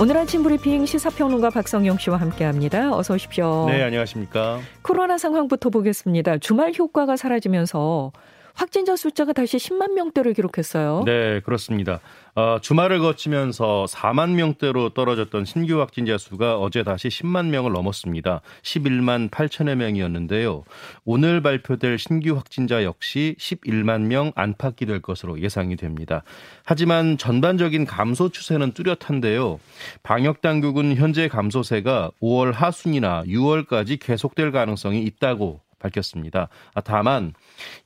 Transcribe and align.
오늘 0.00 0.16
아침 0.16 0.44
브리핑 0.44 0.86
시사평론가 0.86 1.50
박성용 1.50 1.98
씨와 1.98 2.18
함께합니다. 2.18 2.96
어서 2.96 3.14
오십시오. 3.14 3.66
네, 3.68 3.82
안녕하십니까. 3.82 4.60
코로나 4.82 5.18
상황부터 5.18 5.70
보겠습니다. 5.70 6.38
주말 6.38 6.72
효과가 6.78 7.16
사라지면서 7.16 8.12
확진자 8.58 8.96
숫자가 8.96 9.32
다시 9.32 9.56
10만 9.56 9.92
명대를 9.92 10.34
기록했어요. 10.34 11.04
네, 11.06 11.38
그렇습니다. 11.44 12.00
어, 12.34 12.58
주말을 12.60 12.98
거치면서 12.98 13.86
4만 13.88 14.30
명대로 14.30 14.88
떨어졌던 14.90 15.44
신규 15.44 15.78
확진자 15.78 16.18
수가 16.18 16.58
어제 16.58 16.82
다시 16.82 17.06
10만 17.06 17.50
명을 17.50 17.70
넘었습니다. 17.70 18.40
11만 18.62 19.30
8천여 19.30 19.76
명이었는데요. 19.76 20.64
오늘 21.04 21.40
발표될 21.40 21.98
신규 21.98 22.34
확진자 22.34 22.82
역시 22.82 23.36
11만 23.38 24.02
명 24.02 24.32
안팎이 24.34 24.88
될 24.88 25.02
것으로 25.02 25.40
예상이 25.40 25.76
됩니다. 25.76 26.24
하지만 26.64 27.16
전반적인 27.16 27.86
감소 27.86 28.28
추세는 28.28 28.72
뚜렷한데요. 28.72 29.60
방역 30.02 30.40
당국은 30.40 30.96
현재 30.96 31.28
감소세가 31.28 32.10
5월 32.20 32.52
하순이나 32.52 33.22
6월까지 33.22 34.00
계속될 34.00 34.50
가능성이 34.50 35.04
있다고 35.04 35.60
밝혔습니다. 35.78 36.48
아, 36.74 36.80
다만 36.80 37.34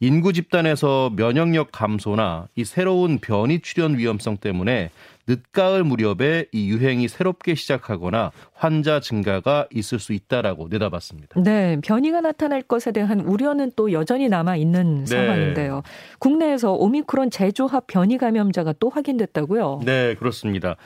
인구 0.00 0.32
집단에서 0.32 1.10
면역력 1.14 1.72
감소나 1.72 2.48
이 2.56 2.64
새로운 2.64 3.18
변이 3.18 3.60
출현 3.60 3.98
위험성 3.98 4.38
때문에 4.38 4.90
늦가을 5.26 5.84
무렵에 5.84 6.46
이 6.52 6.68
유행이 6.70 7.08
새롭게 7.08 7.54
시작하거나 7.54 8.32
환자 8.52 9.00
증가가 9.00 9.66
있을 9.72 9.98
수 9.98 10.12
있다라고 10.12 10.68
내다봤습니다. 10.68 11.40
네, 11.42 11.78
변이가 11.82 12.20
나타날 12.20 12.62
것에 12.62 12.92
대한 12.92 13.20
우려는 13.20 13.70
또 13.76 13.92
여전히 13.92 14.28
남아 14.28 14.56
있는 14.56 15.04
네. 15.04 15.06
상황인데요. 15.06 15.82
국내에서 16.18 16.72
오미크론 16.72 17.30
재조합 17.30 17.86
변이 17.86 18.18
감염자가 18.18 18.74
또 18.80 18.88
확인됐다고요? 18.90 19.80
네, 19.84 20.14
그렇습니다. 20.14 20.76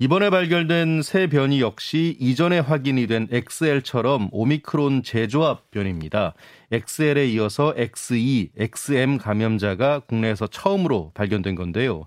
이번에 0.00 0.28
발견된 0.28 1.02
새 1.02 1.28
변이 1.28 1.60
역시 1.60 2.16
이전에 2.18 2.58
확인이 2.58 3.06
된 3.06 3.28
XL처럼 3.30 4.28
오미크론 4.32 5.04
재조합 5.04 5.70
변입니다. 5.70 6.34
XL에 6.72 7.28
이어서 7.28 7.72
XE, 7.76 8.50
XM 8.58 9.18
감염자가 9.18 10.00
국내에서 10.00 10.48
처음으로 10.48 11.12
발견된 11.14 11.54
건데요. 11.54 12.06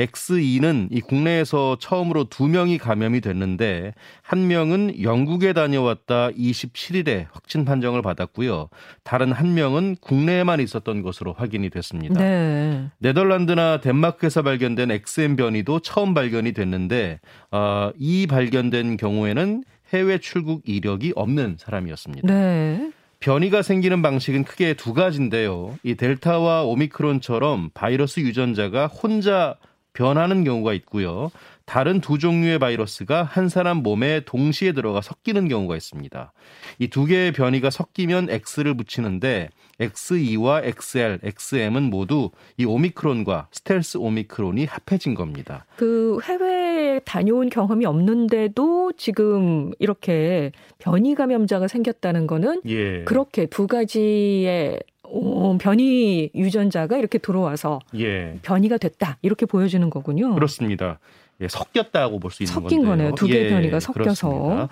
X2는 0.00 0.88
이 0.90 1.00
국내에서 1.00 1.76
처음으로 1.78 2.24
두 2.24 2.48
명이 2.48 2.78
감염이 2.78 3.20
됐는데 3.20 3.94
한 4.22 4.46
명은 4.48 5.02
영국에 5.02 5.52
다녀왔다 5.52 6.30
27일에 6.30 7.26
확진 7.32 7.64
판정을 7.64 8.02
받았고요. 8.02 8.68
다른 9.04 9.32
한 9.32 9.54
명은 9.54 9.96
국내에만 10.00 10.60
있었던 10.60 11.02
것으로 11.02 11.32
확인이 11.32 11.70
됐습니다. 11.70 12.20
네. 12.20 12.88
네덜란드나 12.98 13.80
덴마크에서 13.80 14.42
발견된 14.42 14.90
XM 14.90 15.36
변이도 15.36 15.80
처음 15.80 16.14
발견이 16.14 16.52
됐는데 16.52 17.20
어, 17.50 17.90
이 17.98 18.26
발견된 18.26 18.96
경우에는 18.96 19.64
해외 19.92 20.18
출국 20.18 20.62
이력이 20.66 21.12
없는 21.16 21.56
사람이었습니다. 21.58 22.32
네. 22.32 22.90
변이가 23.20 23.60
생기는 23.60 24.00
방식은 24.00 24.44
크게 24.44 24.74
두 24.74 24.94
가지인데요. 24.94 25.78
이 25.82 25.94
델타와 25.94 26.64
오미크론처럼 26.64 27.70
바이러스 27.74 28.20
유전자가 28.20 28.86
혼자 28.86 29.56
변하는 29.92 30.44
경우가 30.44 30.72
있고요. 30.74 31.30
다른 31.70 32.00
두 32.00 32.18
종류의 32.18 32.58
바이러스가 32.58 33.22
한 33.22 33.48
사람 33.48 33.84
몸에 33.84 34.22
동시에 34.24 34.72
들어가 34.72 35.00
섞이는 35.00 35.46
경우가 35.46 35.76
있습니다. 35.76 36.32
이 36.80 36.88
두 36.88 37.04
개의 37.06 37.30
변이가 37.30 37.70
섞이면 37.70 38.28
X를 38.28 38.76
붙이는데 38.76 39.50
X2와 39.78 40.64
XL, 40.64 41.20
XM은 41.22 41.84
모두 41.84 42.30
이 42.56 42.64
오미크론과 42.64 43.46
스텔스 43.52 43.98
오미크론이 43.98 44.64
합해진 44.64 45.14
겁니다. 45.14 45.64
그 45.76 46.18
해외에 46.24 46.98
다녀온 47.04 47.48
경험이 47.48 47.86
없는데도 47.86 48.94
지금 48.96 49.70
이렇게 49.78 50.50
변이 50.78 51.14
감염자가 51.14 51.68
생겼다는 51.68 52.26
거는 52.26 52.62
예. 52.66 53.04
그렇게 53.04 53.46
두 53.46 53.68
가지의 53.68 54.80
어, 55.04 55.56
변이 55.60 56.30
유전자가 56.34 56.96
이렇게 56.98 57.18
들어와서 57.18 57.78
예. 57.96 58.38
변이가 58.42 58.78
됐다 58.78 59.18
이렇게 59.22 59.46
보여주는 59.46 59.88
거군요. 59.88 60.34
그렇습니다. 60.34 60.98
예, 61.40 61.48
섞였다고 61.48 62.18
볼 62.20 62.30
수 62.30 62.42
있는 62.42 62.52
섞인 62.54 62.78
건데요. 62.78 62.88
거네요. 62.90 63.14
두 63.14 63.26
개의 63.26 63.46
예, 63.46 63.50
변이가 63.50 63.80
섞여서. 63.80 64.28
그렇습니다. 64.28 64.68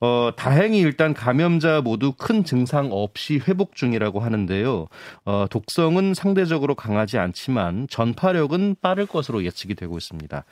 어, 0.00 0.30
다행히 0.36 0.80
일단 0.80 1.14
감염자 1.14 1.80
모두 1.80 2.12
큰 2.12 2.44
증상 2.44 2.88
없이 2.92 3.40
회복 3.48 3.74
중이라고 3.74 4.20
하는데요. 4.20 4.86
어, 5.24 5.46
독성은 5.50 6.14
상대적으로 6.14 6.74
강하지 6.74 7.16
않지만 7.18 7.86
전파력은 7.88 8.76
빠를 8.82 9.06
것으로 9.06 9.44
예측이 9.44 9.74
되고 9.74 9.96
있습니다. 9.96 10.44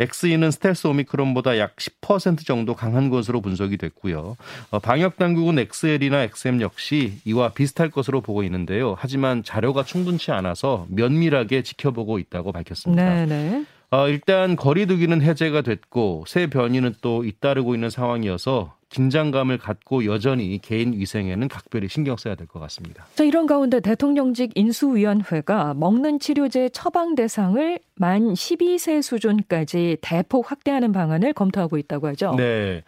XE는 0.00 0.50
스텔스 0.50 0.86
오미크론보다 0.86 1.58
약 1.58 1.76
10% 1.76 2.46
정도 2.46 2.74
강한 2.74 3.10
것으로 3.10 3.42
분석이 3.42 3.76
됐고요. 3.76 4.36
어, 4.70 4.78
방역 4.78 5.18
당국은 5.18 5.58
XL이나 5.58 6.22
XM 6.22 6.62
역시 6.62 7.20
이와 7.26 7.50
비슷할 7.50 7.90
것으로 7.90 8.22
보고 8.22 8.42
있는데요. 8.42 8.96
하지만 8.98 9.44
자료가 9.44 9.84
충분치 9.84 10.32
않아서 10.32 10.86
면밀하게 10.88 11.62
지켜보고 11.62 12.18
있다고 12.18 12.50
밝혔습니다. 12.52 13.04
네네. 13.26 13.66
네. 13.90 13.96
어, 13.96 14.08
일단 14.08 14.56
거리두기는 14.56 15.20
해제가 15.20 15.62
됐고 15.62 16.24
새 16.26 16.46
변이는 16.48 16.94
또 17.02 17.24
잇따르고 17.24 17.74
있는 17.74 17.90
상황이어서 17.90 18.74
긴장감을 18.90 19.58
갖고 19.58 20.04
여전히 20.04 20.58
개인 20.58 20.92
위생에는 20.92 21.46
각별히 21.48 21.88
신경 21.88 22.16
써야 22.16 22.34
될 22.34 22.46
것 22.48 22.58
같습니다. 22.60 23.06
자, 23.14 23.22
이런 23.24 23.46
가운데 23.46 23.78
대통령직 23.80 24.50
인수위원회가 24.56 25.74
먹는 25.74 26.18
치료제 26.18 26.68
처방 26.70 27.14
대상을 27.14 27.78
만 27.94 28.32
12세 28.34 29.02
수준까지 29.02 29.98
대폭 30.00 30.50
확대하는 30.50 30.90
방안을 30.92 31.32
검토하고 31.34 31.78
있다고 31.78 32.08
하죠. 32.08 32.34
네. 32.36 32.82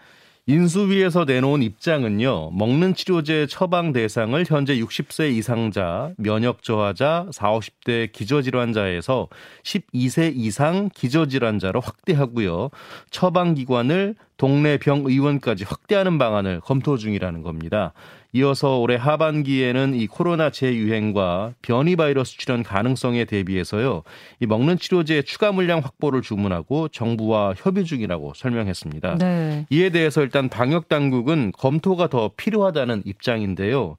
인수위에서 0.53 1.25
내놓은 1.25 1.63
입장은요, 1.63 2.51
먹는 2.51 2.95
치료제 2.95 3.47
처방 3.47 3.93
대상을 3.93 4.45
현재 4.47 4.77
60세 4.77 5.33
이상자, 5.33 6.13
면역 6.19 6.63
저하자, 6.63 7.29
40, 7.33 7.73
50대 7.83 8.13
기저질환자에서 8.13 9.29
12세 9.63 10.33
이상 10.35 10.91
기저질환자로 10.95 11.81
확대하고요, 11.81 12.71
처방 13.11 13.55
기관을 13.55 14.15
동네 14.43 14.77
병 14.77 15.05
의원까지 15.07 15.63
확대하는 15.63 16.19
방안을 16.19 16.63
검토 16.63 16.97
중이라는 16.97 17.43
겁니다. 17.43 17.93
이어서 18.33 18.81
올해 18.81 18.97
하반기에는 18.97 19.95
이 19.95 20.09
코로나 20.09 20.51
재유행과 20.51 21.53
변이 21.63 21.95
바이러스 21.95 22.37
출현 22.37 22.65
가능성에 22.65 23.25
대비해서요. 23.25 24.03
이 24.41 24.47
먹는 24.47 24.79
치료제 24.79 25.23
추가 25.23 25.53
물량 25.53 25.79
확보를 25.79 26.23
주문하고 26.23 26.89
정부와 26.89 27.55
협의 27.57 27.85
중이라고 27.85 28.33
설명했습니다. 28.35 29.19
네. 29.19 29.67
이에 29.71 29.91
대해서 29.91 30.23
일단 30.23 30.49
방역 30.49 30.89
당국은 30.89 31.53
검토가 31.53 32.09
더 32.09 32.33
필요하다는 32.37 33.05
입장인데요. 33.07 33.97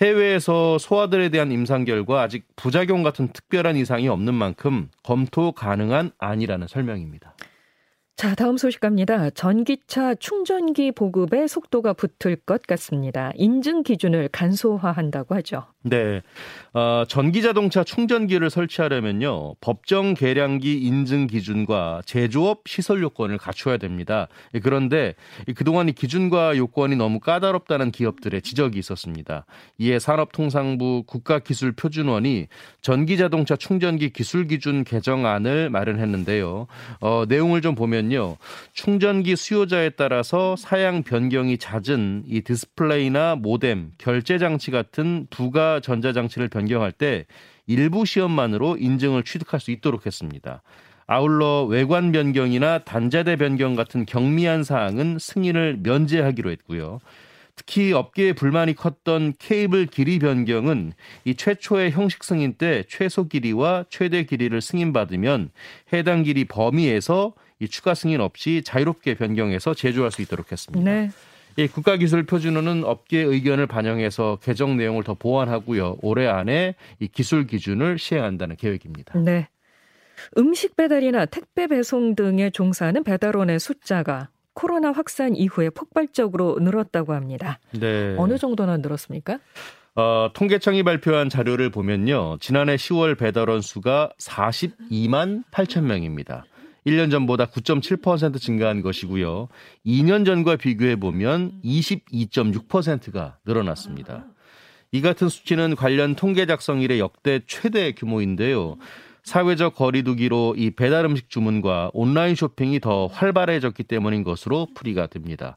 해외에서 0.00 0.78
소아들에 0.78 1.28
대한 1.28 1.52
임상 1.52 1.84
결과 1.84 2.22
아직 2.22 2.46
부작용 2.56 3.02
같은 3.02 3.28
특별한 3.28 3.76
이상이 3.76 4.08
없는 4.08 4.32
만큼 4.32 4.88
검토 5.02 5.52
가능한 5.52 6.12
안이라는 6.16 6.66
설명입니다. 6.66 7.34
자, 8.22 8.36
다음 8.36 8.56
소식 8.56 8.78
갑니다. 8.78 9.30
전기차 9.30 10.14
충전기 10.14 10.92
보급에 10.92 11.48
속도가 11.48 11.94
붙을 11.94 12.36
것 12.46 12.62
같습니다. 12.68 13.32
인증 13.34 13.82
기준을 13.82 14.28
간소화한다고 14.30 15.34
하죠. 15.34 15.71
네. 15.82 16.22
어, 16.74 17.04
전기 17.06 17.42
자동차 17.42 17.84
충전기를 17.84 18.48
설치하려면요. 18.48 19.56
법정 19.60 20.14
계량기 20.14 20.78
인증 20.78 21.26
기준과 21.26 22.02
제조업 22.06 22.62
시설 22.66 23.02
요건을 23.02 23.36
갖춰야 23.36 23.76
됩니다. 23.76 24.28
예, 24.54 24.60
그런데 24.60 25.14
그동안 25.54 25.88
이 25.88 25.92
기준과 25.92 26.56
요건이 26.56 26.96
너무 26.96 27.20
까다롭다는 27.20 27.90
기업들의 27.90 28.40
지적이 28.40 28.78
있었습니다. 28.78 29.44
이에 29.78 29.98
산업통상부 29.98 31.04
국가기술표준원이 31.06 32.46
전기 32.80 33.18
자동차 33.18 33.56
충전기 33.56 34.10
기술 34.10 34.46
기준 34.46 34.84
개정안을 34.84 35.68
마련했는데요. 35.68 36.68
어, 37.00 37.24
내용을 37.28 37.60
좀 37.60 37.74
보면요. 37.74 38.36
충전기 38.72 39.36
수요자에 39.36 39.90
따라서 39.90 40.56
사양 40.56 41.02
변경이 41.02 41.58
잦은 41.58 42.22
이 42.26 42.40
디스플레이나 42.40 43.34
모뎀, 43.36 43.90
결제 43.98 44.38
장치 44.38 44.70
같은 44.70 45.26
부가 45.28 45.71
전자 45.80 46.12
장치를 46.12 46.48
변경할 46.48 46.92
때 46.92 47.26
일부 47.66 48.04
시험만으로 48.04 48.76
인증을 48.78 49.22
취득할 49.24 49.60
수 49.60 49.70
있도록 49.70 50.06
했습니다. 50.06 50.62
아울러 51.06 51.64
외관 51.64 52.12
변경이나 52.12 52.78
단자대 52.78 53.36
변경 53.36 53.74
같은 53.74 54.06
경미한 54.06 54.64
사항은 54.64 55.18
승인을 55.20 55.78
면제하기로 55.82 56.50
했고요. 56.50 57.00
특히 57.54 57.92
업계에 57.92 58.32
불만이 58.32 58.74
컸던 58.74 59.34
케이블 59.38 59.86
길이 59.86 60.18
변경은 60.18 60.92
이 61.24 61.34
최초의 61.34 61.90
형식 61.90 62.24
승인 62.24 62.54
때 62.54 62.84
최소 62.88 63.28
길이와 63.28 63.84
최대 63.90 64.24
길이를 64.24 64.60
승인받으면 64.60 65.50
해당 65.92 66.22
길이 66.22 66.44
범위에서 66.46 67.34
이 67.60 67.68
추가 67.68 67.94
승인 67.94 68.20
없이 68.20 68.62
자유롭게 68.64 69.14
변경해서 69.14 69.74
제조할 69.74 70.10
수 70.10 70.22
있도록 70.22 70.50
했습니다. 70.50 70.90
네. 70.90 71.10
이 71.56 71.66
국가기술표준호는 71.66 72.84
업계 72.84 73.18
의견을 73.18 73.66
반영해서 73.66 74.38
개정 74.42 74.76
내용을 74.76 75.04
더 75.04 75.14
보완하고요. 75.14 75.98
올해 76.02 76.26
안에 76.26 76.74
이 76.98 77.08
기술 77.08 77.46
기준을 77.46 77.98
시행한다는 77.98 78.56
계획입니다. 78.56 79.18
네. 79.18 79.48
음식 80.38 80.76
배달이나 80.76 81.26
택배 81.26 81.66
배송 81.66 82.14
등에 82.14 82.50
종사하는 82.50 83.04
배달원의 83.04 83.58
숫자가 83.58 84.28
코로나 84.54 84.92
확산 84.92 85.34
이후에 85.34 85.70
폭발적으로 85.70 86.58
늘었다고 86.60 87.14
합니다. 87.14 87.58
네. 87.72 88.14
어느 88.18 88.38
정도나 88.38 88.78
늘었습니까? 88.78 89.38
어, 89.94 90.30
통계청이 90.32 90.82
발표한 90.84 91.28
자료를 91.28 91.70
보면요. 91.70 92.38
지난해 92.40 92.76
10월 92.76 93.18
배달원 93.18 93.60
수가 93.60 94.10
42만 94.18 95.44
8천 95.50 95.82
명입니다. 95.82 96.44
1년 96.86 97.10
전보다 97.10 97.46
9.7% 97.46 98.40
증가한 98.40 98.82
것이고요. 98.82 99.48
2년 99.86 100.26
전과 100.26 100.56
비교해 100.56 100.96
보면 100.96 101.52
22.6%가 101.64 103.38
늘어났습니다. 103.46 104.26
이 104.90 105.00
같은 105.00 105.28
수치는 105.28 105.76
관련 105.76 106.14
통계 106.14 106.44
작성 106.46 106.80
이래 106.80 106.98
역대 106.98 107.40
최대 107.46 107.92
규모인데요. 107.92 108.76
사회적 109.22 109.76
거리두기로 109.76 110.54
이 110.58 110.70
배달 110.70 111.04
음식 111.04 111.30
주문과 111.30 111.90
온라인 111.94 112.34
쇼핑이 112.34 112.80
더 112.80 113.06
활발해졌기 113.06 113.84
때문인 113.84 114.24
것으로 114.24 114.66
풀이가 114.74 115.06
됩니다. 115.06 115.56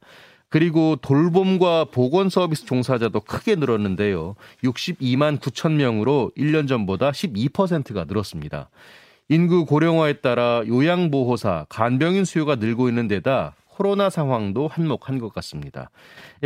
그리고 0.49 0.95
돌봄과 1.01 1.85
보건 1.85 2.29
서비스 2.29 2.65
종사자도 2.65 3.21
크게 3.21 3.55
늘었는데요. 3.55 4.35
62만 4.63 5.39
9천 5.39 5.73
명으로 5.73 6.31
1년 6.37 6.67
전보다 6.67 7.11
12%가 7.11 8.05
늘었습니다. 8.05 8.69
인구 9.27 9.65
고령화에 9.65 10.13
따라 10.13 10.61
요양보호사, 10.67 11.65
간병인 11.69 12.25
수요가 12.25 12.55
늘고 12.55 12.89
있는 12.89 13.07
데다 13.07 13.55
코로나 13.67 14.09
상황도 14.09 14.67
한몫한 14.67 15.19
것 15.19 15.33
같습니다. 15.33 15.89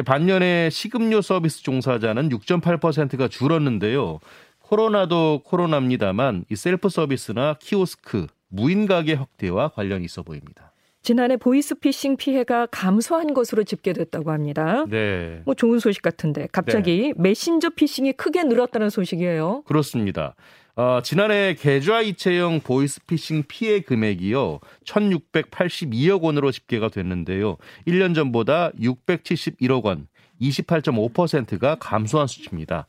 반면에 0.06 0.70
식음료 0.70 1.22
서비스 1.22 1.62
종사자는 1.62 2.30
6.8%가 2.30 3.28
줄었는데요. 3.28 4.20
코로나도 4.62 5.42
코로나입니다만 5.44 6.46
이 6.50 6.56
셀프 6.56 6.90
서비스나 6.90 7.56
키오스크, 7.60 8.28
무인 8.48 8.88
가게 8.88 9.14
확대와 9.14 9.70
관련이 9.70 10.06
있어 10.06 10.24
보입니다. 10.24 10.72
지난해 11.02 11.38
보이스피싱 11.38 12.18
피해가 12.18 12.68
감소한 12.68 13.34
것으로 13.34 13.64
집계됐다고 13.64 14.31
합니다. 14.31 14.86
네. 14.90 15.42
뭐 15.46 15.54
좋은 15.54 15.80
소식 15.80 16.02
같은데 16.02 16.48
갑자기 16.52 17.14
네. 17.16 17.22
메신저 17.22 17.70
피싱이 17.72 18.14
크게 18.14 18.44
늘었다는 18.44 18.90
소식이에요. 18.90 19.64
그렇습니다. 19.66 20.36
어, 20.80 21.02
지난해 21.02 21.56
계좌 21.56 22.00
이체형 22.00 22.62
보이스피싱 22.62 23.44
피해 23.50 23.81
금액이요. 23.81 24.62
1,682억 24.86 26.22
원으로 26.22 26.54
집계가 26.54 26.88
됐는데요. 26.88 27.58
1년 27.86 28.16
전보다 28.16 28.72
671억 28.80 29.84
원, 29.84 30.08
28.5%가 30.40 31.76
감소한 31.76 32.28
수치입니다. 32.28 32.88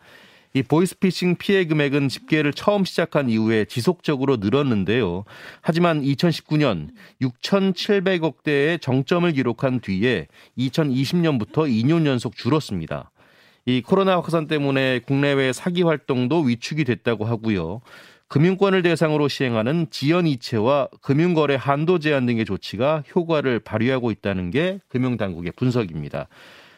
이 0.54 0.62
보이스피싱 0.62 1.34
피해 1.38 1.64
금액은 1.64 2.08
집계를 2.08 2.52
처음 2.52 2.84
시작한 2.84 3.28
이후에 3.28 3.64
지속적으로 3.64 4.36
늘었는데요. 4.36 5.24
하지만 5.60 6.00
2019년 6.00 6.90
6,700억 7.20 8.44
대의 8.44 8.78
정점을 8.78 9.32
기록한 9.32 9.80
뒤에 9.80 10.28
2020년부터 10.56 11.68
2년 11.68 12.06
연속 12.06 12.36
줄었습니다. 12.36 13.10
이 13.70 13.82
코로나 13.82 14.16
확산 14.16 14.48
때문에 14.48 14.98
국내외 15.00 15.52
사기 15.52 15.82
활동도 15.82 16.40
위축이 16.40 16.84
됐다고 16.84 17.24
하고요. 17.24 17.80
금융권을 18.26 18.82
대상으로 18.82 19.28
시행하는 19.28 19.86
지연 19.90 20.26
이체와 20.26 20.88
금융거래 21.02 21.56
한도 21.56 22.00
제한 22.00 22.26
등의 22.26 22.44
조치가 22.44 23.04
효과를 23.14 23.60
발휘하고 23.60 24.10
있다는 24.10 24.50
게 24.50 24.80
금융당국의 24.88 25.52
분석입니다. 25.54 26.28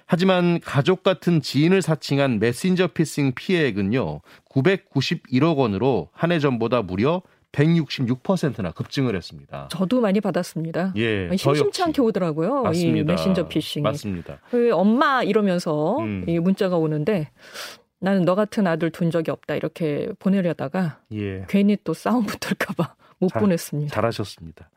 하지만 0.07 0.61
가족 0.61 1.03
같은 1.03 1.41
지인을 1.41 1.81
사칭한 1.81 2.39
메신저 2.39 2.89
피싱 2.89 3.33
피해액은요, 3.35 4.21
991억 4.51 5.57
원으로 5.57 6.11
한 6.13 6.33
해 6.33 6.39
전보다 6.39 6.83
무려 6.83 7.23
166%나 7.53 8.73
급증을 8.73 9.15
했습니다. 9.15 9.69
저도 9.71 10.01
많이 10.01 10.21
받았습니다. 10.21 10.95
예, 10.97 11.31
심심치 11.37 11.83
않게 11.83 12.01
오더라고요. 12.01 12.63
맞습니다. 12.63 12.99
이 12.99 13.05
메신저 13.05 13.47
피싱. 13.49 13.83
맞습니다. 13.83 14.39
그 14.51 14.73
엄마 14.73 15.23
이러면서 15.23 15.99
음. 15.99 16.25
이 16.27 16.39
문자가 16.39 16.77
오는데 16.77 17.31
나는 18.01 18.25
너 18.25 18.35
같은 18.35 18.67
아들 18.67 18.91
둔 18.91 19.11
적이 19.11 19.31
없다 19.31 19.55
이렇게 19.55 20.09
보내려다가 20.19 21.01
예. 21.13 21.45
괜히 21.49 21.77
또 21.85 21.95
싸움 21.95 22.27
붙을까봐 22.27 22.95
못 23.19 23.29
잘, 23.29 23.41
보냈습니다. 23.41 23.95
잘하셨습니다. 23.95 24.69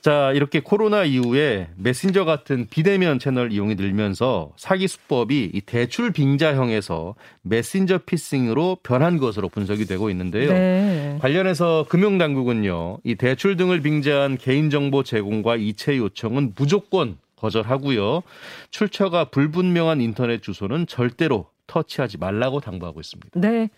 자, 0.00 0.32
이렇게 0.32 0.60
코로나 0.60 1.04
이후에 1.04 1.68
메신저 1.76 2.24
같은 2.24 2.66
비대면 2.70 3.18
채널 3.18 3.52
이용이 3.52 3.74
늘면서 3.74 4.52
사기 4.56 4.88
수법이 4.88 5.50
이 5.52 5.60
대출 5.60 6.10
빙자형에서 6.10 7.14
메신저 7.42 7.98
피싱으로 7.98 8.78
변한 8.82 9.18
것으로 9.18 9.50
분석이 9.50 9.84
되고 9.84 10.08
있는데요. 10.10 10.52
네. 10.52 11.18
관련해서 11.20 11.84
금융당국은요, 11.88 12.98
이 13.04 13.14
대출 13.14 13.56
등을 13.56 13.82
빙자한 13.82 14.38
개인정보 14.38 15.02
제공과 15.02 15.56
이체 15.56 15.98
요청은 15.98 16.54
무조건 16.56 17.18
거절하고요. 17.36 18.22
출처가 18.70 19.26
불분명한 19.26 20.00
인터넷 20.00 20.42
주소는 20.42 20.86
절대로 20.86 21.46
터치하지 21.66 22.18
말라고 22.18 22.60
당부하고 22.60 23.00
있습니다. 23.00 23.38
네. 23.38 23.68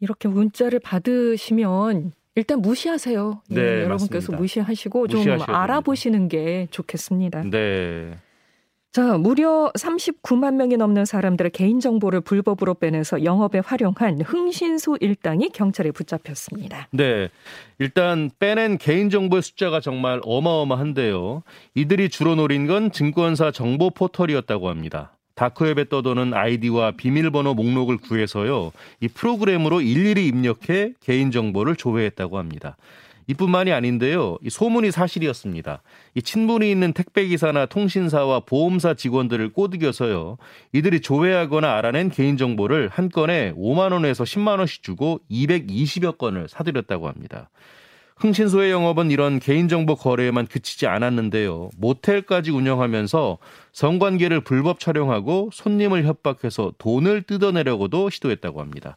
이렇게 0.00 0.28
문자를 0.28 0.80
받으시면 0.80 2.12
일단 2.36 2.60
무시하세요. 2.60 3.42
네, 3.48 3.60
예, 3.60 3.82
여러분께서 3.84 4.32
무시하시고 4.32 5.08
좀 5.08 5.22
알아보시는 5.46 6.28
됩니다. 6.28 6.36
게 6.36 6.68
좋겠습니다. 6.70 7.42
네. 7.50 8.12
자, 8.92 9.18
무려 9.18 9.70
39만 9.78 10.54
명이 10.54 10.76
넘는 10.78 11.04
사람들의 11.04 11.50
개인정보를 11.50 12.22
불법으로 12.22 12.74
빼내서 12.74 13.24
영업에 13.24 13.58
활용한 13.58 14.22
흥신소 14.22 14.98
일당이 15.00 15.50
경찰에 15.50 15.90
붙잡혔습니다. 15.90 16.88
네. 16.92 17.28
일단 17.78 18.30
빼낸 18.38 18.78
개인정보의 18.78 19.42
숫자가 19.42 19.80
정말 19.80 20.20
어마어마한데요. 20.24 21.42
이들이 21.74 22.08
주로 22.08 22.36
노린 22.36 22.66
건 22.66 22.90
증권사 22.90 23.50
정보 23.50 23.90
포털이었다고 23.90 24.70
합니다. 24.70 25.15
다크웹에 25.36 25.84
떠도는 25.88 26.34
아이디와 26.34 26.92
비밀번호 26.92 27.54
목록을 27.54 27.98
구해서요. 27.98 28.72
이 29.00 29.08
프로그램으로 29.08 29.82
일일이 29.82 30.26
입력해 30.26 30.94
개인정보를 31.00 31.76
조회했다고 31.76 32.38
합니다. 32.38 32.76
이뿐만이 33.28 33.72
아닌데요. 33.72 34.38
이 34.42 34.50
소문이 34.50 34.92
사실이었습니다. 34.92 35.82
이 36.14 36.22
친분이 36.22 36.70
있는 36.70 36.92
택배기사나 36.92 37.66
통신사와 37.66 38.40
보험사 38.40 38.94
직원들을 38.94 39.52
꼬드겨서요. 39.52 40.38
이들이 40.72 41.00
조회하거나 41.00 41.76
알아낸 41.76 42.08
개인정보를 42.08 42.88
한 42.88 43.08
건에 43.08 43.52
5만 43.54 43.92
원에서 43.92 44.24
10만 44.24 44.58
원씩 44.58 44.82
주고 44.82 45.20
220여 45.30 46.18
건을 46.18 46.48
사들였다고 46.48 47.08
합니다. 47.08 47.50
흥신소의 48.16 48.70
영업은 48.70 49.10
이런 49.10 49.38
개인정보 49.38 49.96
거래에만 49.96 50.46
그치지 50.46 50.86
않았는데요. 50.86 51.70
모텔까지 51.76 52.50
운영하면서 52.50 53.38
성관계를 53.72 54.40
불법 54.40 54.80
촬영하고 54.80 55.50
손님을 55.52 56.04
협박해서 56.04 56.72
돈을 56.78 57.22
뜯어내려고도 57.22 58.08
시도했다고 58.08 58.60
합니다. 58.60 58.96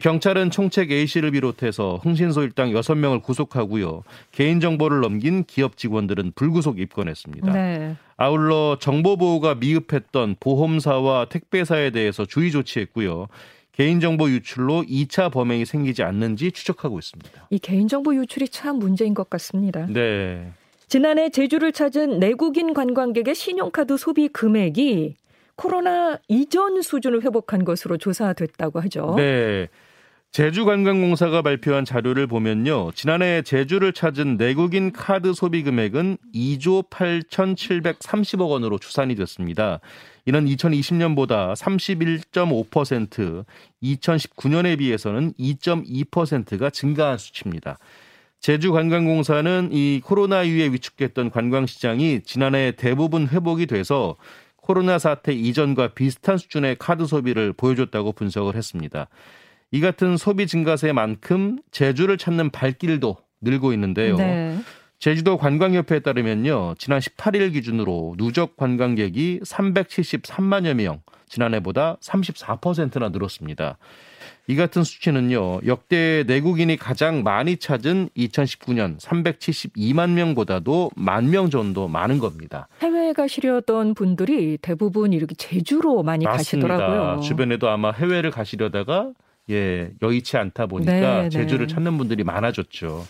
경찰은 0.00 0.50
총책 0.50 0.90
A씨를 0.90 1.30
비롯해서 1.30 2.00
흥신소 2.02 2.42
일당 2.42 2.70
6명을 2.72 3.22
구속하고요. 3.22 4.02
개인정보를 4.32 5.00
넘긴 5.00 5.44
기업 5.44 5.76
직원들은 5.76 6.32
불구속 6.34 6.80
입건했습니다. 6.80 7.52
네. 7.52 7.94
아울러 8.16 8.78
정보보호가 8.80 9.56
미흡했던 9.56 10.36
보험사와 10.40 11.26
택배사에 11.26 11.90
대해서 11.90 12.24
주의 12.24 12.50
조치했고요. 12.50 13.28
개인정보 13.76 14.30
유출로 14.30 14.84
2차 14.84 15.30
범행이 15.30 15.66
생기지 15.66 16.02
않는지 16.02 16.50
추적하고 16.50 16.98
있습니다. 16.98 17.48
이 17.50 17.58
개인정보 17.58 18.14
유출이 18.14 18.48
참 18.48 18.78
문제인 18.78 19.12
것 19.12 19.28
같습니다. 19.28 19.86
네. 19.86 20.50
지난해 20.88 21.28
제주를 21.30 21.72
찾은 21.72 22.18
내국인 22.18 22.72
관광객의 22.72 23.34
신용카드 23.34 23.96
소비 23.98 24.28
금액이 24.28 25.16
코로나 25.56 26.18
이전 26.28 26.80
수준을 26.80 27.22
회복한 27.22 27.64
것으로 27.64 27.98
조사됐다고 27.98 28.80
하죠. 28.80 29.14
네. 29.16 29.68
제주관광공사가 30.32 31.40
발표한 31.40 31.86
자료를 31.86 32.26
보면요. 32.26 32.90
지난해 32.94 33.40
제주를 33.40 33.94
찾은 33.94 34.36
내국인 34.36 34.92
카드 34.92 35.32
소비 35.32 35.62
금액은 35.62 36.18
2조 36.34 36.90
8,730억 36.90 38.50
원으로 38.50 38.78
추산이 38.78 39.14
됐습니다. 39.14 39.80
이는 40.26 40.44
2020년보다 40.44 41.54
31.5%, 41.56 43.44
2019년에 43.82 44.78
비해서는 44.78 45.32
2.2%가 45.38 46.68
증가한 46.68 47.16
수치입니다. 47.16 47.78
제주관광공사는 48.40 49.70
이 49.72 50.00
코로나 50.04 50.42
이후에 50.42 50.68
위축됐던 50.68 51.30
관광시장이 51.30 52.20
지난해 52.24 52.72
대부분 52.76 53.26
회복이 53.26 53.66
돼서 53.66 54.16
코로나 54.56 54.98
사태 54.98 55.32
이전과 55.32 55.94
비슷한 55.94 56.38
수준의 56.38 56.76
카드 56.78 57.06
소비를 57.06 57.52
보여줬다고 57.52 58.12
분석을 58.12 58.56
했습니다. 58.56 59.08
이 59.76 59.80
같은 59.80 60.16
소비 60.16 60.46
증가세만큼 60.46 61.58
제주를 61.70 62.16
찾는 62.16 62.48
발길도 62.48 63.18
늘고 63.42 63.74
있는데요. 63.74 64.16
네. 64.16 64.58
제주도 64.98 65.36
관광협회에 65.36 65.98
따르면요. 65.98 66.76
지난 66.78 66.98
18일 66.98 67.52
기준으로 67.52 68.14
누적 68.16 68.56
관광객이 68.56 69.40
373만여 69.44 70.72
명, 70.72 71.02
지난해보다 71.28 71.98
34%나 72.00 73.10
늘었습니다. 73.10 73.76
이 74.46 74.56
같은 74.56 74.82
수치는요, 74.82 75.60
역대 75.66 76.24
내국인이 76.26 76.78
가장 76.78 77.22
많이 77.22 77.58
찾은 77.58 78.08
2019년 78.16 78.98
372만 78.98 80.12
명보다도 80.12 80.92
만 80.96 81.28
명 81.28 81.50
정도 81.50 81.86
많은 81.86 82.18
겁니다. 82.18 82.68
해외에 82.80 83.12
가시려던 83.12 83.92
분들이 83.92 84.56
대부분 84.56 85.12
이렇게 85.12 85.34
제주로 85.34 86.02
많이 86.02 86.24
맞습니다. 86.24 86.66
가시더라고요. 86.66 87.20
주변에도 87.20 87.68
아마 87.68 87.90
해외를 87.90 88.30
가시려다가 88.30 89.10
예, 89.50 89.90
여의치 90.02 90.36
않다 90.36 90.66
보니까 90.66 90.92
네, 90.92 91.22
네. 91.24 91.28
제주를 91.28 91.66
네. 91.66 91.74
찾는 91.74 91.98
분들이 91.98 92.24
많아졌죠. 92.24 93.06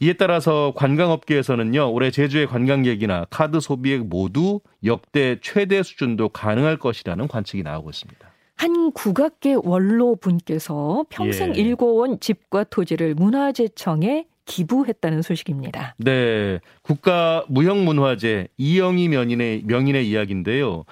이에 0.00 0.12
따라서 0.14 0.72
관광업계에서는요, 0.76 1.92
올해 1.92 2.10
제주의 2.10 2.46
관광객이나 2.46 3.26
카드 3.30 3.60
소비액 3.60 4.06
모두 4.06 4.60
역대 4.84 5.38
최대 5.40 5.82
수준도 5.82 6.28
가능할 6.30 6.78
것이라는 6.78 7.26
관측이 7.26 7.62
나오고 7.62 7.90
있습니다. 7.90 8.34
한 8.56 8.92
국악계 8.92 9.56
원로 9.62 10.14
분께서 10.16 11.04
평생 11.10 11.56
예. 11.56 11.60
일궈온 11.60 12.20
집과 12.20 12.64
토지를 12.64 13.14
문화재청에 13.14 14.26
기부했다는 14.46 15.22
소식입니다. 15.22 15.96
네. 15.98 16.60
국가 16.82 17.44
무형문화재 17.48 18.48
이영희 18.56 19.08
명인의 19.08 19.62
명인의 19.64 20.08
이야기인데요. 20.08 20.84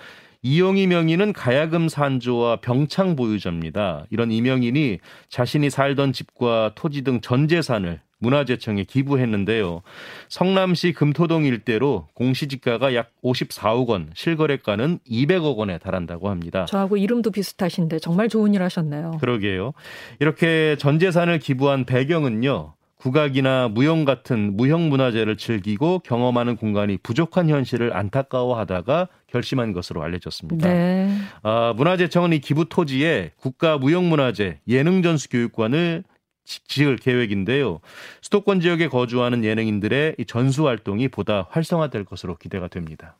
이영희 0.47 0.89
명인은 0.89 1.33
가야금 1.33 1.89
산조와 1.89 2.57
병창 2.57 3.15
보유자입니다. 3.15 4.07
이런 4.11 4.33
이명인이 4.33 4.99
자신이 5.29 5.71
살던 5.71 6.13
집과 6.13 6.73
토지 6.75 7.03
등 7.03 7.21
전 7.23 7.47
재산을 7.47 8.01
문화재청에 8.19 8.85
기부했는데요. 8.85 9.83
성남시 10.29 10.93
금토동 10.93 11.45
일대로 11.45 12.09
공시지가가 12.15 12.95
약 12.95 13.11
54억 13.23 13.89
원, 13.89 14.11
실거래가는 14.15 14.99
200억 15.09 15.57
원에 15.57 15.79
달한다고 15.79 16.29
합니다. 16.29 16.65
저하고 16.67 16.97
이름도 16.97 17.31
비슷하신데 17.31 17.99
정말 18.01 18.29
좋은 18.29 18.55
일 18.55 18.63
하셨네요. 18.63 19.19
그러게요. 19.21 19.73
이렇게 20.21 20.77
전 20.79 20.99
재산을 20.99 21.39
기부한 21.39 21.85
배경은요. 21.85 22.75
국악이나 23.03 23.67
무용 23.67 24.05
같은 24.05 24.57
무형 24.57 24.89
문화재를 24.89 25.37
즐기고 25.37 25.99
경험하는 26.01 26.55
공간이 26.55 26.99
부족한 26.99 27.49
현실을 27.49 27.97
안타까워하다가 27.97 29.09
결심한 29.27 29.73
것으로 29.73 30.05
알려졌습니다. 30.05 30.73
네. 30.73 31.13
아, 31.43 31.75
문화재청은 31.77 32.33
이 32.33 32.39
기부 32.39 32.69
토지에 32.69 33.33
국가 33.37 33.77
무형 33.77 34.09
문화재 34.09 34.61
예능 34.69 35.03
전수 35.03 35.29
교육관을 35.31 36.05
지을 36.45 36.97
계획인데요. 36.97 37.81
수도권 38.21 38.61
지역에 38.61 38.87
거주하는 38.87 39.43
예능인들의 39.43 40.17
전수 40.29 40.69
활동이 40.69 41.09
보다 41.09 41.49
활성화될 41.51 42.05
것으로 42.05 42.37
기대가 42.37 42.69
됩니다. 42.69 43.17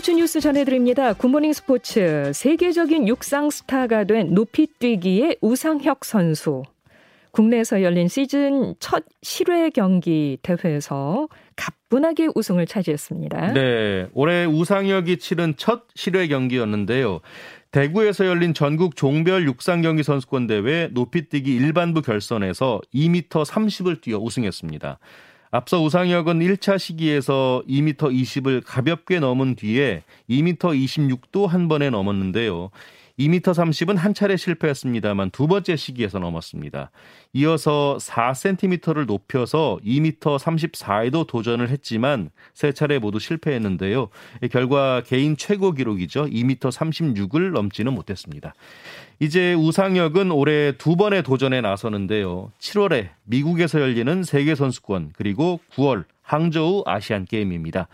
스포츠 0.00 0.12
뉴스 0.12 0.40
전해드립니다. 0.40 1.12
굿모닝 1.12 1.52
스포츠. 1.52 2.32
세계적인 2.34 3.06
육상 3.06 3.50
스타가 3.50 4.04
된 4.04 4.32
높이뛰기의 4.32 5.36
우상혁 5.42 6.06
선수. 6.06 6.62
국내에서 7.32 7.82
열린 7.82 8.08
시즌 8.08 8.74
첫 8.80 9.04
1회 9.20 9.74
경기 9.74 10.38
대회에서 10.40 11.28
가뿐하게 11.54 12.28
우승을 12.34 12.64
차지했습니다. 12.64 13.52
네. 13.52 14.08
올해 14.14 14.46
우상혁이 14.46 15.18
치른 15.18 15.52
첫 15.58 15.86
1회 15.88 16.30
경기였는데요. 16.30 17.20
대구에서 17.70 18.24
열린 18.24 18.54
전국 18.54 18.96
종별 18.96 19.44
육상 19.44 19.82
경기 19.82 20.02
선수권 20.02 20.46
대회 20.46 20.88
높이뛰기 20.92 21.54
일반부 21.54 22.00
결선에서 22.00 22.80
2m 22.94 23.28
30을 23.28 24.00
뛰어 24.00 24.16
우승했습니다. 24.16 24.98
앞서 25.52 25.82
우상혁은 25.82 26.38
1차 26.38 26.78
시기에서 26.78 27.62
2m 27.68 27.96
20을 27.96 28.62
가볍게 28.64 29.18
넘은 29.18 29.56
뒤에 29.56 30.04
2m 30.28 30.58
26도 30.58 31.48
한 31.48 31.66
번에 31.66 31.90
넘었는데요. 31.90 32.70
2m 33.18 33.42
30은 33.42 33.96
한 33.96 34.14
차례 34.14 34.36
실패했습니다만 34.36 35.30
두 35.30 35.48
번째 35.48 35.74
시기에서 35.74 36.20
넘었습니다. 36.20 36.92
이어서 37.34 37.98
4cm를 38.00 39.06
높여서 39.06 39.78
2m 39.84 40.38
34에도 40.38 41.26
도전을 41.26 41.68
했지만 41.68 42.30
세 42.54 42.72
차례 42.72 42.98
모두 42.98 43.18
실패했는데요. 43.18 44.08
결과 44.52 45.02
개인 45.04 45.36
최고 45.36 45.72
기록이죠. 45.72 46.26
2m 46.26 46.60
36을 46.60 47.50
넘지는 47.50 47.92
못했습니다. 47.92 48.54
이제 49.22 49.52
우상혁은 49.52 50.30
올해 50.30 50.72
두 50.72 50.96
번의 50.96 51.22
도전에 51.22 51.60
나서는데요. 51.60 52.52
7월에 52.58 53.10
미국에서 53.24 53.78
열리는 53.78 54.22
세계 54.24 54.54
선수권 54.54 55.12
그리고 55.14 55.60
9월 55.74 56.04
항저우 56.22 56.84
아시안 56.86 57.26
게임입니다. 57.26 57.88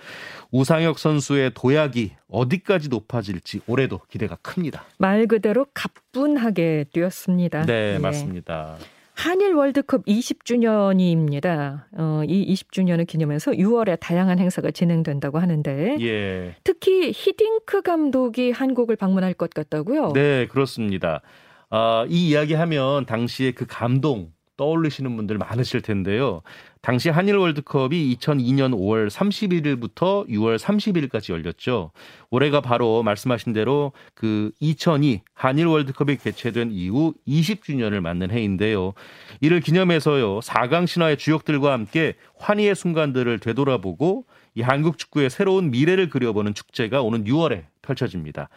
우상혁 0.53 1.01
선수의 1.01 1.51
도약이 1.55 2.13
어디까지 2.29 2.91
높아질지 2.91 3.63
올해도 3.67 4.03
기대가 4.09 4.37
큽니다. 4.37 4.85
말 4.99 5.27
그대로 5.27 5.67
가뿐하게 5.75 6.85
뛰었습니다. 6.93 7.67
네, 7.67 7.95
네. 7.95 7.99
맞습니다. 7.99 8.77
한일 9.17 9.55
월드컵 9.55 10.05
20주년입니다. 10.05 11.85
어, 11.97 12.23
이 12.29 12.55
20주년을 12.55 13.07
기념해서 13.07 13.53
6월에 13.53 13.99
다양한 13.99 14.39
행사가 14.39 14.71
진행된다고 14.71 15.39
하는데 15.39 15.97
예. 16.01 16.55
특히 16.63 17.13
히딩크 17.15 17.81
감독이 17.81 18.51
한국을 18.51 18.95
방문할 18.97 19.33
것 19.33 19.51
같다고요? 19.51 20.13
네, 20.13 20.47
그렇습니다. 20.49 21.23
아, 21.71 22.05
이 22.11 22.29
이야기하면 22.29 23.07
당시에 23.07 23.53
그 23.53 23.65
감동 23.67 24.33
떠올리시는 24.59 25.17
분들 25.17 25.39
많으실 25.39 25.81
텐데요. 25.81 26.43
당시 26.87 27.09
한일 27.09 27.35
월드컵이 27.35 28.17
2002년 28.17 28.73
5월 28.73 29.11
31일부터 29.11 30.29
6월 30.29 30.57
30일까지 30.57 31.33
열렸죠. 31.33 31.91
올해가 32.31 32.61
바로 32.61 33.03
말씀하신 33.03 33.53
대로 33.53 33.91
그 34.15 34.53
2002 34.61 35.23
한일 35.35 35.67
월드컵이 35.67 36.19
개최된 36.19 36.71
이후 36.71 37.13
20주년을 37.27 37.99
맞는 37.99 38.31
해인데요. 38.31 38.93
이를 39.41 39.59
기념해서요. 39.59 40.39
4강 40.39 40.87
신화의 40.87 41.17
주역들과 41.17 41.73
함께 41.73 42.15
환희의 42.39 42.77
순간들을 42.77 43.41
되돌아보고 43.41 44.25
이 44.55 44.63
한국 44.63 44.97
축구의 44.97 45.29
새로운 45.29 45.73
미래를 45.73 46.09
그려보는 46.09 46.55
축제가 46.55 47.03
오는 47.03 47.25
6월에 47.25 47.65
펼쳐집니다. 47.83 48.49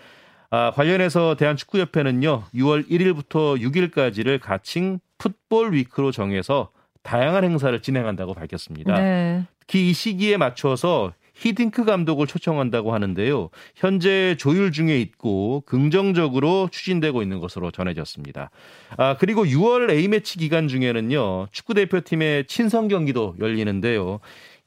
아, 0.52 0.70
관련해서 0.76 1.34
대한축구협회는요, 1.34 2.44
6월 2.54 2.88
1일부터 2.88 3.60
6일까지를 3.60 4.40
가칭 4.40 5.00
풋볼 5.18 5.74
위크로 5.74 6.12
정해서 6.12 6.70
다양한 7.04 7.44
행사를 7.44 7.80
진행한다고 7.82 8.34
밝혔습니다. 8.34 9.00
네. 9.00 9.44
특히 9.60 9.90
이 9.90 9.94
시기에 9.94 10.38
맞춰서 10.38 11.14
히딩크 11.36 11.86
감독을 11.86 12.28
초청한다고 12.28 12.94
하는데요. 12.94 13.50
현재 13.76 14.36
조율 14.38 14.72
중에 14.72 15.00
있고 15.00 15.64
긍정적으로 15.66 16.68
추진되고 16.70 17.22
있는 17.22 17.40
것으로 17.40 17.72
전해졌습니다. 17.72 18.52
아, 18.98 19.16
그리고 19.18 19.46
6월 19.46 19.90
A매치 19.90 20.38
기간 20.38 20.68
중에는요. 20.68 21.48
축구 21.52 21.74
대표팀의 21.74 22.46
친선 22.48 22.90
경기도 22.90 23.36
열리는데요. 23.40 24.20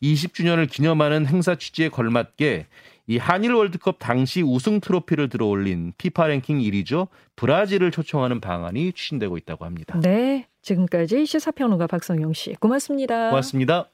20주년을 0.03 0.69
기념하는 0.69 1.27
행사 1.27 1.55
취지에 1.55 1.89
걸맞게 1.89 2.67
이 3.09 3.19
한일 3.19 3.53
월드컵 3.53 3.97
당시 3.99 4.43
우승 4.43 4.81
트로피를 4.81 5.29
들어올린 5.29 5.93
피파 5.99 6.29
랭킹 6.29 6.59
1위죠. 6.59 7.09
브라질을 7.37 7.91
초청하는 7.91 8.41
방안이 8.41 8.93
추진되고 8.93 9.37
있다고 9.37 9.65
합니다. 9.65 9.99
네. 10.01 10.47
지금까지 10.63 11.27
시사평론가 11.27 11.87
박성용 11.87 12.33
씨 12.33 12.55
고맙습니다. 12.55 13.31
고맙습니다. 13.31 13.92